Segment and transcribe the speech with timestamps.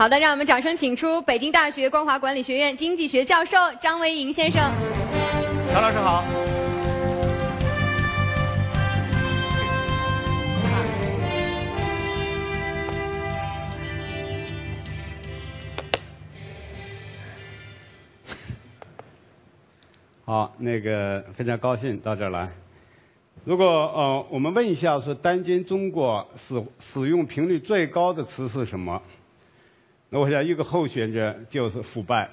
[0.00, 4.72] 好的，让我们掌声请出北京大学光华管理学院经济学教授张维迎先生。
[5.72, 6.22] 张老师好。
[20.24, 22.48] 好，那个非常高兴到这儿来。
[23.44, 29.02] 如果呃，我们问一下，说当今中国使使用频率最高的词是什么？
[30.10, 32.28] 那我想一个候选者就是腐败。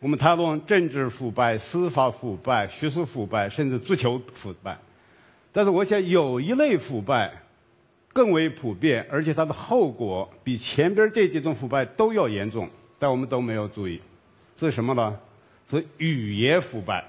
[0.00, 4.76] 我们谈论政治腐败、司法腐败、学术腐败，甚至足球腐败。
[5.52, 7.30] 但是我想有一类腐败
[8.12, 14.00] 更为普遍，而且它的后果比前边这几种腐败都要严重，但我们都没有注意。
[14.56, 15.16] 是什么呢？
[15.70, 17.04] 是语言腐败。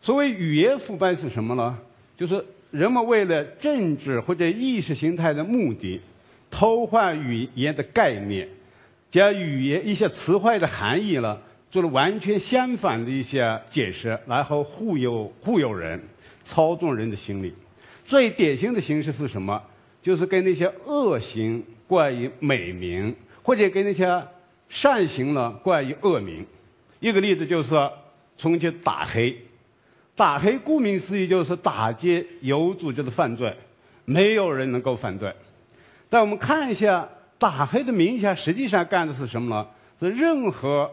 [0.00, 1.76] 所谓语言腐败是什么呢？
[2.16, 6.00] 就是人们为了政治或者意识形态的目的，
[6.50, 8.48] 偷换语言的概念，
[9.10, 11.38] 将语言一些词汇的含义呢，
[11.70, 16.00] 做了完全相反的一些解释，然后忽悠忽悠人，
[16.42, 17.54] 操纵人的心理。
[18.04, 19.62] 最典型的形式是什么？
[20.00, 24.26] 就是给那些恶行冠以美名，或者给那些
[24.68, 26.46] 善行呢冠以恶名。
[27.00, 27.74] 一个例子就是
[28.38, 29.36] 重庆打黑，
[30.16, 33.54] 打黑顾名思义就是打击有组织的犯罪，
[34.04, 35.32] 没有人能够反对。
[36.08, 39.66] 但我们看一下打黑的名下实际上干的是什么呢？
[40.00, 40.90] 是任何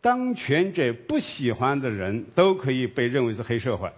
[0.00, 3.90] 当权者不喜欢的人都可以被认为是黑社会，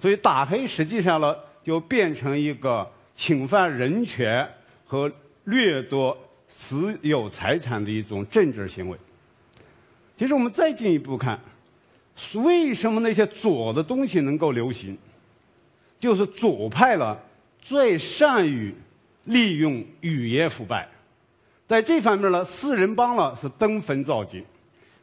[0.00, 4.48] 所以打黑实际上呢就变成一个侵犯人权
[4.84, 5.10] 和
[5.44, 6.16] 掠夺
[6.48, 8.96] 私有财产的一种政治行为。
[10.16, 11.38] 其实我们再进一步看，
[12.34, 14.96] 为什么那些左的东西能够流行？
[15.98, 17.20] 就是左派了
[17.60, 18.74] 最善于
[19.26, 20.88] 利用语言腐败，
[21.68, 24.44] 在这方面呢，四人帮呢是登峰造极。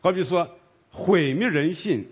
[0.02, 0.46] 好比说
[0.90, 2.06] 毁灭人性、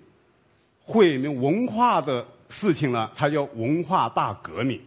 [0.83, 4.79] 毁灭文化的事情呢，它叫文化大革命。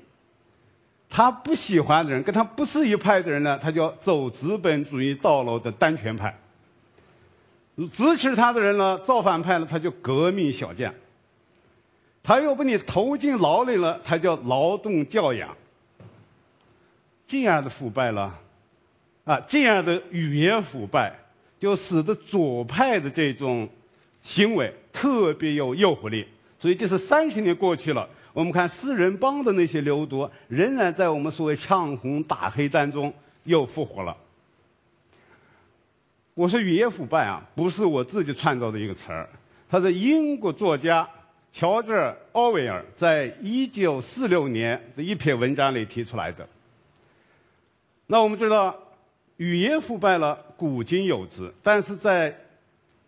[1.09, 6.37] 他不喜欢的人，跟他不是一派的人呢，他叫走资本主义道路的单权派。
[7.91, 10.93] 支持他的人呢，造反派呢，他就革命小将。
[12.22, 15.54] 他又把你投进牢里了，他叫劳动教养。
[17.26, 18.38] 这样的腐败了，
[19.24, 21.12] 啊，这样的语言腐败，
[21.58, 23.68] 就使得左派的这种
[24.22, 26.26] 行为特别有诱惑力。
[26.58, 33.12] 所以，这是三十年过去了，我们看四人帮的那些流毒，仍然在我们所谓唱红打黑当中
[33.44, 34.16] 又复活了。
[36.34, 39.28] 我说语言腐败啊，不是我自己创造的一个词儿，
[39.68, 41.08] 它是英国作家
[41.52, 41.92] 乔治·
[42.32, 46.48] 奥威尔在一九四六年的一篇文章里提出来的。
[48.14, 48.72] 那我们知道，
[49.38, 52.32] 语言腐败了，古今有之，但是在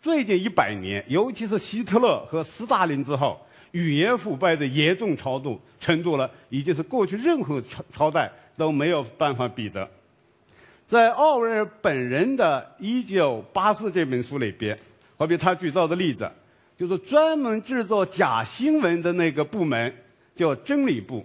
[0.02, 3.40] 最近一百年，尤其是希特勒和斯大林之后，
[3.70, 9.88] 语言腐败的严重程度程度了，已经是过去任何朝朝代都没有办法比的。
[10.88, 14.76] 在奥威尔本人的《一九八四》这本书里边，
[15.16, 16.28] 好比他举到的例子，
[16.76, 19.94] 就是专门制作假新闻的那个部门
[20.34, 21.24] 叫真理部，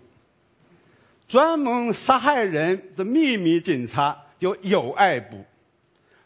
[1.31, 5.37] 专门杀害人的秘密警察叫友爱部，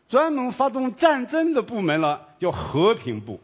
[0.09, 3.39] 专门发动战争的部门了叫和平部。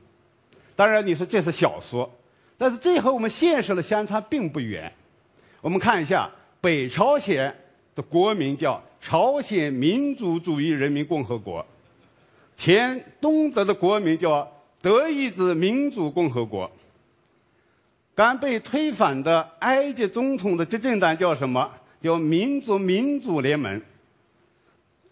[0.76, 2.12] 当然，你说这是小说，
[2.58, 4.92] 但是这和我们现实的相差并不远。
[5.62, 6.28] 我们看一下
[6.60, 7.56] 北朝鲜
[7.94, 8.82] 的国名叫。
[9.04, 11.66] 朝鲜民主主义人民共和国，
[12.56, 14.48] 前东德的国名叫
[14.80, 16.70] 德意志民主共和国。
[18.14, 21.72] 刚被推翻的埃及总统的执政党叫什么？
[22.02, 23.82] 叫民族民主联盟。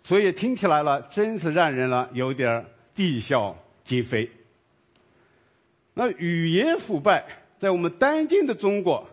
[0.04, 2.66] 所以听起来了，真是让人了有点
[2.96, 4.30] 啼笑皆非。
[5.94, 7.24] 那语言腐败
[7.58, 9.08] 在我们当今的中国，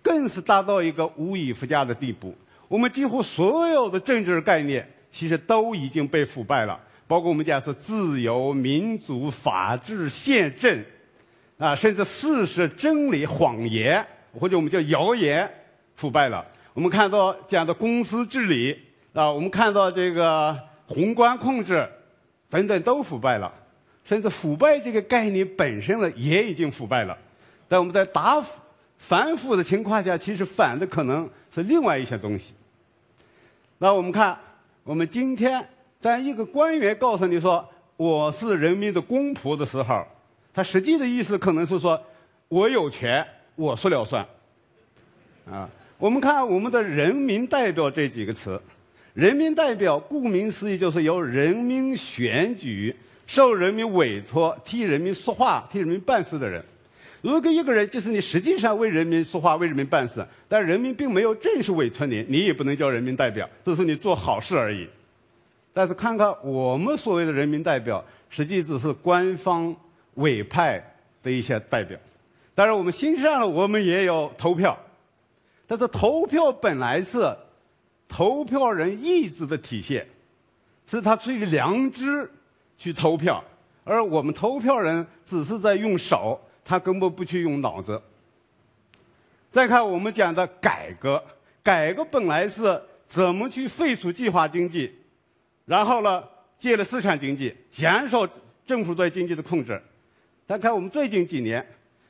[0.00, 2.34] 更是达到一个无以复加的地步。
[2.68, 10.82] 我们几乎所有的政治概念，其实都已经被腐败了，包括我们讲说自由、民主、法治、宪政，
[11.60, 14.02] 啊，甚至事实、真理、谎言，
[14.32, 15.46] 或者我们叫谣言，
[15.94, 16.42] 腐败了。
[16.72, 18.74] 我们看到这样的公司治理，
[19.12, 21.86] 啊，我们看到这个宏观控制，
[22.48, 23.52] 等等都腐败了，
[24.02, 27.14] 甚至腐败这个概念本身呢，也已经腐败了。
[27.68, 28.42] 但我们在打
[28.96, 32.54] 反腐的情况下，其实反的可能是另外一些东西。
[33.76, 34.34] 那我们看，
[34.82, 35.62] 我们今天
[36.00, 37.68] 在一个官员告诉你说
[37.98, 40.06] 我是人民的公仆的时候，
[40.52, 42.00] 他实际的意思可能是说
[42.48, 43.24] 我有权，
[43.54, 44.26] 我说了算。
[45.50, 45.68] 啊，
[45.98, 48.60] 我们看我们的人民代表这几个词，
[49.14, 52.94] 人民代表顾名思义就是由人民选举、
[53.26, 56.64] 受人民委托、替人民说话、替人民办事的人。
[57.22, 64.88] 如果一个人就是你实际上为人民说话、为人民办事，但人民并没有正式委托你，你也不能叫人民代表，这是你做好事而已。
[65.72, 69.74] 但是看看我们所谓的人民代表，实际只是官方
[70.14, 70.82] 委派
[71.22, 71.98] 的一些代表。
[72.54, 74.78] 当然，我们新上我们也有投票，
[75.66, 77.36] 但是投票本来是
[78.08, 80.06] 投票人意志的体现，
[80.86, 82.30] 是他出于良知
[82.76, 83.42] 去投票，
[83.84, 86.40] 而我们投票人只是在用手。
[86.62, 88.00] 他根本不去用脑子。
[89.50, 91.20] 再看我们讲的改革，
[91.64, 94.94] 改革本来是怎么去废除计划经济，
[95.64, 96.22] 然后呢，
[96.56, 98.28] 建立市场经济，减少
[98.64, 99.82] 政府对经济的控制。
[100.50, 101.64] 再看我们最近几年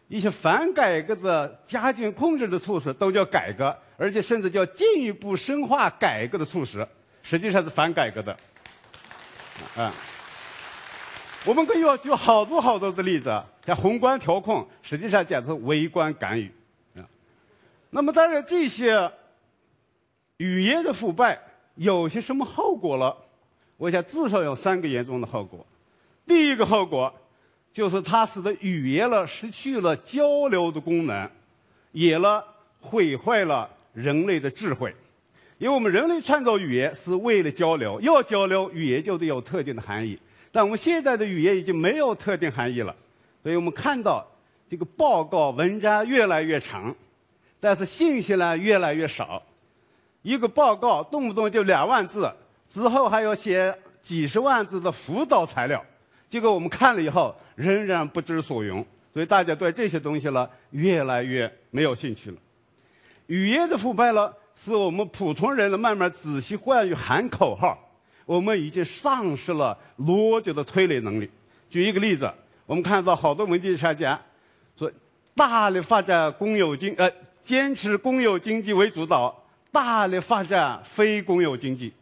[0.09, 6.89] 一些反改革的加紧控制的措施，都叫改革，而且甚至叫进一步深化改革的措施，
[7.23, 8.35] 实际上是反改革的。
[9.77, 9.93] 啊。
[11.45, 13.31] 我们可以举好多好多的例子，
[13.67, 16.51] 像宏观调控，实际上讲是微观干预，
[16.97, 17.05] 啊。
[17.91, 19.13] 那么当然这些
[20.39, 21.39] 语言的腐败
[21.75, 23.15] 有些什么后果了？
[23.77, 25.67] 我想至少有三个严重的后果。
[26.27, 27.13] 第一个后果
[27.73, 31.31] 就是它使得语言了失去了交流的功能，
[31.93, 32.45] 也了
[32.81, 34.95] 毁坏了人类的智慧。
[35.59, 40.19] 因为我们人类创造语言是为了交流，要交流语言就得有特定的含义。
[40.51, 42.95] 但我们现在的语言已经没有特定含义了，
[43.43, 44.27] 所以我们看到
[44.69, 46.95] 这个报告文章越来越长，
[47.61, 49.43] 但是信息量越来越少。
[50.23, 52.33] 一个报告动不动就两万字，
[52.69, 55.85] 之后还要写几十万字的辅导材料，
[56.31, 58.83] 结果我们看了以后仍然不知所云，
[59.13, 62.37] 所以大家对这些东西了越来越没有兴趣了。
[63.27, 67.77] 语言的腐败了，是我们普通人呢慢慢仔细换语喊口号。
[68.27, 71.29] 我们已经丧失了逻辑的推理能力。
[71.69, 72.33] 举一个例子，
[72.65, 74.17] 我们看到好多文件上讲，
[74.77, 74.89] 说
[75.35, 77.11] 大力发展公有经，呃，
[77.43, 79.37] 坚持公有经济为主导，
[79.73, 81.93] 大力发展非公有经济。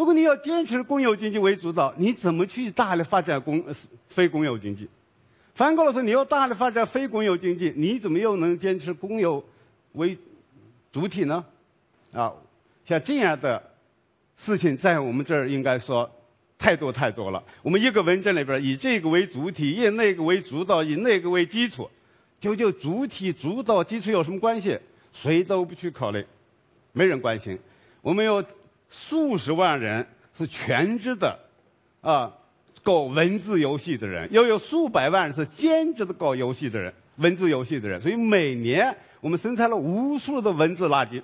[0.00, 3.62] 如果你要坚持公有经济为主导，你怎么去大力发展公
[4.08, 4.88] 非公有经济？
[5.52, 9.44] 反过来说，你要大力发展非公有经济，你怎么又能坚持公有
[9.92, 10.16] 为
[10.90, 11.44] 主体呢？
[12.14, 12.32] 啊，
[12.86, 13.62] 像这样的。
[14.38, 16.10] 事情在我们这儿应该说
[16.56, 17.44] 太多太多了。
[17.60, 21.86] 我们一个文件里边以这个为主体，以那个为主导，以那个为基础，
[22.40, 24.78] 究竟主体、主导、基础有什么关系？
[25.12, 26.24] 谁都不去考虑，
[26.92, 27.58] 没人关心。
[28.00, 28.42] 我们有
[28.90, 30.06] 数十万人
[30.36, 31.38] 是全职的，
[32.00, 32.32] 啊，
[32.82, 38.00] 搞文字游戏的人，又有数百万人是兼职的搞游戏的人，文字游戏的人。
[38.02, 41.22] 所以每年我们生产了无数的文字垃圾。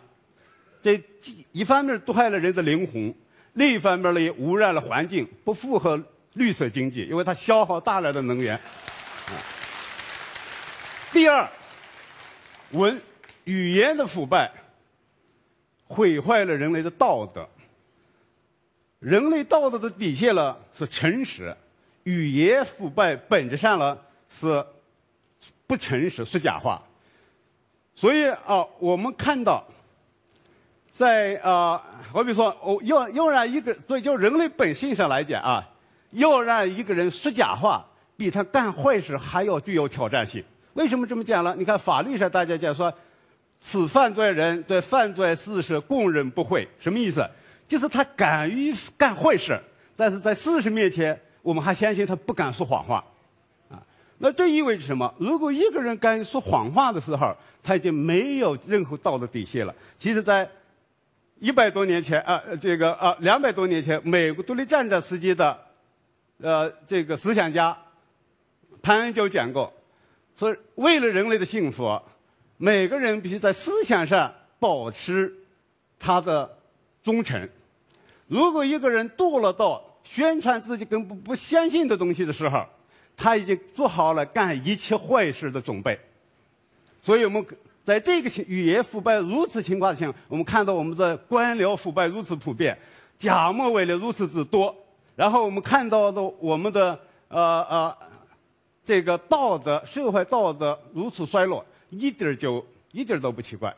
[0.81, 1.03] 这
[1.51, 3.13] 一方面毒害了人的灵魂，
[3.55, 6.01] 另一方面呢也污染了环境，不符合
[6.35, 8.59] 绿色经济，因为它消耗大量的能源。
[11.13, 11.49] 第二，
[12.71, 13.01] 文
[13.45, 14.53] 语言的腐败
[15.89, 17.49] 毁坏了人类的道德。
[18.99, 21.55] 人类道德的底线呢是诚实，
[22.05, 23.97] 语言腐败本质上呢
[24.29, 24.65] 是
[25.67, 26.83] 不诚实，说假话。
[27.95, 29.65] 所以啊，我们看到。
[30.91, 35.63] 在啊，好比说，哦，要要让一个，所以就人类本性上来讲啊，
[36.13, 37.85] 要让一个人说假话，
[38.17, 40.43] 比他干坏事还要具有挑战性。
[40.73, 41.55] 为什么这么讲呢？
[41.59, 42.91] 你看法律上大家讲说，
[43.61, 47.23] 此犯罪人对犯罪事实供认不讳，什么意思？
[47.67, 49.61] 就是他敢于干坏事，
[49.97, 53.05] 但是在事实面前，我们还相信他不敢说谎话，
[53.69, 53.83] 啊，
[54.19, 55.13] 那这意味着什么？
[55.19, 59.75] 如果一个人敢说谎话的时候，他已经没有任何道德底线了。
[59.99, 60.49] 其实，在
[61.41, 65.59] 一百多年前啊，这个啊，两百多年前，美国独立战争时期的，
[66.41, 67.77] 呃，这个思想家
[68.81, 69.73] 潘恩就讲过，
[70.39, 72.01] 说为了人类的幸福，
[72.57, 75.35] 每个人必须在思想上保持
[75.99, 76.56] 他的
[77.07, 77.49] 忠诚。
[78.27, 82.67] 如果一个人堕落到宣传自己根本不相信的东西的时候，
[83.17, 85.97] 他已经做好了干一切坏事的准备。
[87.01, 87.47] 所以我们。
[87.87, 92.77] 在这个情语言腐败如此情况下，我们看到我们的官僚腐败如此普遍，
[93.17, 94.75] 假冒伪劣如此之多，
[95.15, 96.99] 然后我们看到的我们的
[97.29, 97.97] 呃呃
[98.85, 103.73] 这个道德社会道德如此衰落，一点就一点都不奇怪。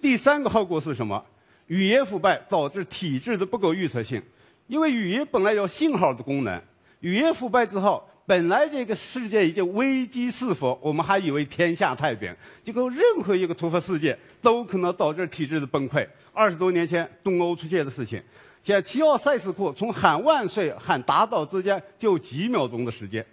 [0.00, 1.22] 第三个后果是什么？
[1.66, 4.22] 语言腐败导致体制的不够预测性，
[4.66, 6.60] 因为语言本来有信号的功能，
[7.00, 16.06] 语言腐败之后，本来这个世界已经危机四伏，我们还以为天下太平，结果任何一个突发事件都可能导致体制的崩溃。
[16.32, 18.22] 二十多年前东欧出现的事情，
[18.62, 23.24] 现在齐奥塞斯库从喊万岁喊打倒之间就几秒钟的时间。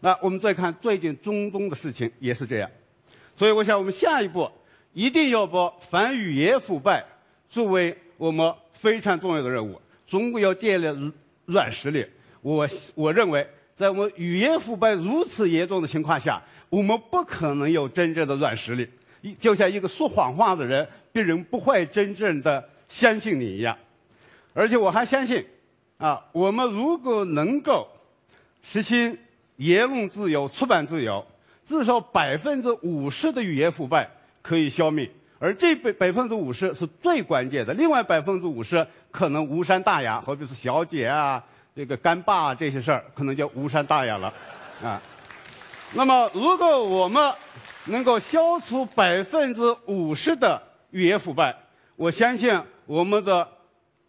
[0.00, 2.70] 那我们再看最近中东的事情也是这样，
[3.36, 4.48] 所以我想我们下一步
[4.92, 7.04] 一定要把反语言腐败
[7.48, 9.80] 作为我们非常重要的任务。
[10.06, 11.12] 中国要建立
[11.46, 12.06] 软实力，
[12.42, 13.46] 我我认为。
[13.76, 18.88] 在我们语言腐败如此严重的情况下，我们不可能有真正的软实力。
[19.38, 23.76] 就像一个说谎话的人，别人不会真正的相信你一样。
[24.54, 25.44] 而且我还相信，
[25.98, 27.86] 啊，我们如果能够
[28.62, 29.14] 实行
[29.56, 31.22] 言论自由、出版自由，
[31.62, 34.08] 至少百分之五十的语言腐败
[34.40, 35.06] 可以消灭。
[35.38, 41.42] 而这百百分之五十是最关键的，另外百分之五十可能无伤大雅，好比是小姐啊。
[41.74, 44.32] 这个干爸这些事儿可能就无伤大雅了，
[44.82, 45.02] 啊。
[45.92, 47.34] 那么，如果我们
[47.84, 51.54] 能够消除百分之五十的语言腐败，
[51.96, 53.46] 我相信我们的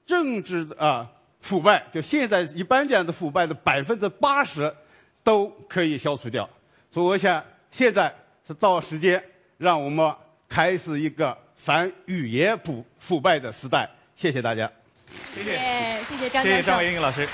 [0.05, 1.10] 政治啊
[1.41, 4.74] 腐败，就现在一般讲的腐败的百分之八十
[5.22, 6.50] 都可以消除掉。
[6.89, 8.15] 所以，我想现在
[8.48, 9.22] 是到时间，
[9.57, 10.15] 让我们
[10.50, 13.89] 开始一个反语言腐腐败的时代。
[14.16, 14.70] 谢谢大家。
[15.34, 15.51] 谢谢，
[16.10, 17.27] 谢谢张谢谢张伟英老师。